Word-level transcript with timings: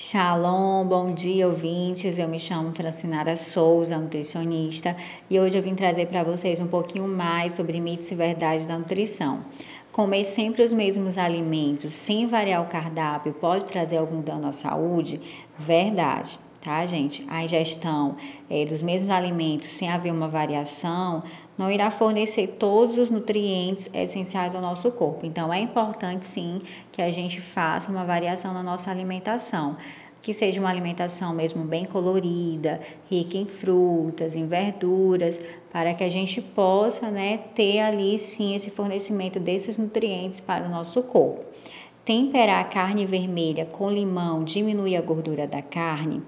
Shalom, 0.00 0.86
bom 0.86 1.12
dia 1.12 1.48
ouvintes. 1.48 2.20
Eu 2.20 2.28
me 2.28 2.38
chamo 2.38 2.72
Francinara 2.72 3.36
Souza, 3.36 3.98
nutricionista, 3.98 4.96
e 5.28 5.40
hoje 5.40 5.58
eu 5.58 5.62
vim 5.62 5.74
trazer 5.74 6.06
para 6.06 6.22
vocês 6.22 6.60
um 6.60 6.68
pouquinho 6.68 7.08
mais 7.08 7.54
sobre 7.54 7.80
mitos 7.80 8.08
e 8.12 8.14
verdades 8.14 8.64
da 8.64 8.78
nutrição. 8.78 9.44
Comer 9.90 10.22
sempre 10.22 10.62
os 10.62 10.72
mesmos 10.72 11.18
alimentos 11.18 11.92
sem 11.94 12.28
variar 12.28 12.62
o 12.62 12.66
cardápio 12.66 13.32
pode 13.32 13.66
trazer 13.66 13.96
algum 13.96 14.20
dano 14.20 14.46
à 14.46 14.52
saúde? 14.52 15.20
Verdade 15.58 16.38
tá, 16.68 16.84
gente? 16.84 17.24
A 17.28 17.42
ingestão 17.42 18.14
é, 18.50 18.62
dos 18.66 18.82
mesmos 18.82 19.10
alimentos 19.10 19.68
sem 19.68 19.88
haver 19.88 20.12
uma 20.12 20.28
variação 20.28 21.22
não 21.56 21.72
irá 21.72 21.90
fornecer 21.90 22.56
todos 22.58 22.98
os 22.98 23.10
nutrientes 23.10 23.88
essenciais 23.94 24.54
ao 24.54 24.60
nosso 24.60 24.92
corpo. 24.92 25.24
Então, 25.24 25.50
é 25.50 25.58
importante 25.60 26.26
sim 26.26 26.60
que 26.92 27.00
a 27.00 27.10
gente 27.10 27.40
faça 27.40 27.90
uma 27.90 28.04
variação 28.04 28.52
na 28.52 28.62
nossa 28.62 28.90
alimentação. 28.90 29.78
Que 30.20 30.34
seja 30.34 30.60
uma 30.60 30.68
alimentação 30.68 31.32
mesmo 31.32 31.64
bem 31.64 31.86
colorida, 31.86 32.82
rica 33.10 33.38
em 33.38 33.46
frutas, 33.46 34.36
em 34.36 34.46
verduras, 34.46 35.40
para 35.72 35.94
que 35.94 36.04
a 36.04 36.10
gente 36.10 36.42
possa 36.42 37.10
né, 37.10 37.38
ter 37.54 37.80
ali 37.80 38.18
sim 38.18 38.54
esse 38.54 38.68
fornecimento 38.68 39.40
desses 39.40 39.78
nutrientes 39.78 40.38
para 40.38 40.66
o 40.66 40.68
nosso 40.68 41.02
corpo. 41.02 41.46
Temperar 42.04 42.60
a 42.60 42.64
carne 42.64 43.06
vermelha 43.06 43.64
com 43.64 43.90
limão 43.90 44.44
diminui 44.44 44.96
a 44.96 45.00
gordura 45.00 45.46
da 45.46 45.62
carne 45.62 46.22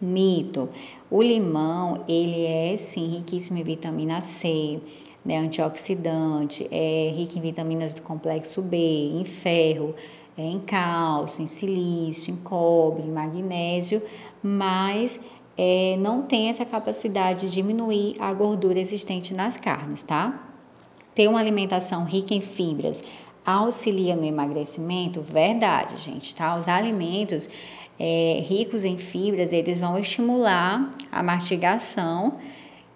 Mito: 0.00 0.68
o 1.10 1.22
limão 1.22 2.04
ele 2.08 2.46
é 2.46 2.76
sim 2.76 3.08
riquíssimo 3.08 3.58
em 3.58 3.62
vitamina 3.62 4.20
C, 4.20 4.80
né, 5.24 5.38
antioxidante, 5.38 6.66
é 6.70 7.12
rico 7.14 7.36
em 7.36 7.40
vitaminas 7.42 7.92
do 7.92 8.02
complexo 8.02 8.62
B, 8.62 8.76
em 8.76 9.24
ferro, 9.24 9.94
é, 10.38 10.42
em 10.42 10.58
cálcio, 10.58 11.42
em 11.42 11.46
silício, 11.46 12.32
em 12.32 12.36
cobre, 12.36 13.02
em 13.02 13.10
magnésio, 13.10 14.02
mas 14.42 15.20
é, 15.58 15.96
não 15.98 16.22
tem 16.22 16.48
essa 16.48 16.64
capacidade 16.64 17.46
de 17.46 17.52
diminuir 17.52 18.16
a 18.18 18.32
gordura 18.32 18.78
existente 18.78 19.34
nas 19.34 19.58
carnes, 19.58 20.00
tá? 20.00 20.48
Ter 21.14 21.28
uma 21.28 21.40
alimentação 21.40 22.04
rica 22.04 22.32
em 22.32 22.40
fibras 22.40 23.02
auxilia 23.44 24.16
no 24.16 24.24
emagrecimento? 24.24 25.20
Verdade, 25.20 25.96
gente, 25.98 26.34
tá? 26.34 26.56
Os 26.56 26.68
alimentos 26.68 27.48
é, 28.02 28.40
ricos 28.40 28.82
em 28.82 28.96
fibras, 28.96 29.52
eles 29.52 29.78
vão 29.78 29.98
estimular 29.98 30.90
a 31.12 31.22
mastigação, 31.22 32.38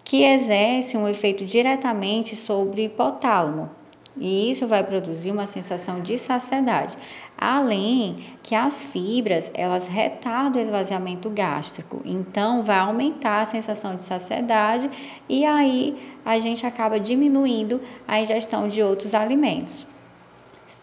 que 0.02 0.22
exerce 0.24 0.97
um 0.97 1.06
efeito 1.06 1.44
diretamente 1.44 2.34
sobre 2.34 2.80
o 2.80 2.84
hipotálamo. 2.86 3.69
E 4.16 4.50
isso 4.50 4.66
vai 4.66 4.82
produzir 4.82 5.30
uma 5.30 5.47
sensação 5.47 6.00
de 6.00 6.16
saciedade. 6.16 6.97
Além 7.36 8.16
que 8.42 8.55
as 8.55 8.82
fibras, 8.82 9.50
elas 9.52 9.86
retardam 9.86 10.62
o 10.62 10.64
esvaziamento 10.64 11.28
gástrico. 11.28 12.00
Então, 12.05 12.62
vai 12.62 12.78
aumentar 12.78 13.42
a 13.42 13.44
sensação 13.44 13.97
de 13.97 14.05
saciedade 14.05 14.88
e 15.28 15.44
aí 15.44 15.98
a 16.25 16.38
gente 16.38 16.64
acaba 16.64 16.98
diminuindo 16.98 17.80
a 18.08 18.20
ingestão 18.20 18.69
de 18.69 18.82
outros 18.82 19.14
alimentos. 19.14 19.86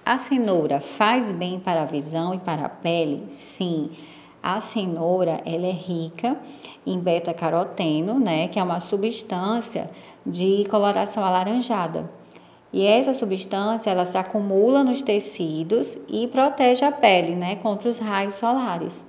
A 0.04 0.18
cenoura 0.18 0.82
faz 0.82 1.32
bem 1.32 1.60
para 1.60 1.84
a 1.84 1.86
visão 1.86 2.34
e 2.34 2.40
para 2.40 2.66
a 2.66 2.70
pele? 2.70 3.26
Sim. 3.28 3.92
A 4.42 4.60
cenoura 4.60 5.42
ela 5.46 5.68
é 5.68 5.72
rica 5.72 6.36
em 6.86 7.00
beta-caroteno, 7.00 8.20
né, 8.20 8.48
que 8.48 8.58
é 8.58 8.64
uma 8.64 8.80
substância 8.80 9.92
de 10.26 10.66
coloração 10.72 11.24
alaranjada. 11.24 12.10
E 12.74 12.84
essa 12.84 13.14
substância 13.14 13.92
ela 13.92 14.06
se 14.06 14.18
acumula 14.18 14.84
nos 14.84 15.04
tecidos 15.04 15.96
e 16.08 16.28
protege 16.28 16.84
a 16.84 16.92
pele, 16.92 17.36
né, 17.36 17.58
contra 17.58 17.88
os 17.88 18.00
raios 18.00 18.34
solares. 18.34 19.06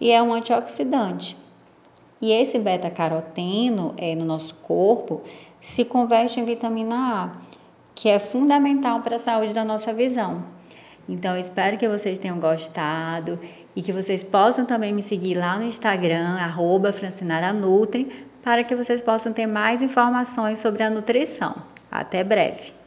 E 0.00 0.10
é 0.10 0.22
um 0.22 0.32
antioxidante. 0.32 1.36
E 2.22 2.32
esse 2.32 2.58
beta-caroteno 2.58 3.92
é, 3.98 4.14
no 4.14 4.24
nosso 4.24 4.54
corpo 4.62 5.20
se 5.60 5.84
converte 5.84 6.40
em 6.40 6.46
vitamina 6.46 6.96
A 7.24 7.59
que 7.94 8.08
é 8.08 8.18
fundamental 8.18 9.00
para 9.00 9.16
a 9.16 9.18
saúde 9.18 9.54
da 9.54 9.64
nossa 9.64 9.92
visão. 9.92 10.44
Então, 11.08 11.36
espero 11.36 11.76
que 11.76 11.88
vocês 11.88 12.18
tenham 12.18 12.38
gostado 12.38 13.38
e 13.74 13.82
que 13.82 13.92
vocês 13.92 14.22
possam 14.22 14.64
também 14.64 14.92
me 14.92 15.02
seguir 15.02 15.34
lá 15.34 15.58
no 15.58 15.64
Instagram, 15.64 16.36
arroba 16.38 16.94
Nutri, 17.54 18.26
para 18.42 18.64
que 18.64 18.74
vocês 18.74 19.00
possam 19.00 19.32
ter 19.32 19.46
mais 19.46 19.82
informações 19.82 20.58
sobre 20.58 20.82
a 20.82 20.90
nutrição. 20.90 21.54
Até 21.90 22.22
breve! 22.24 22.79